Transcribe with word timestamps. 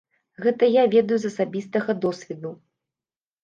Гэта 0.45 0.69
я 0.75 0.83
ведаю 0.95 1.19
з 1.25 1.31
асабістага 1.33 1.99
досведу. 2.09 2.57